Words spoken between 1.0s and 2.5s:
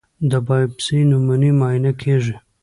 نمونې معاینه کېږي.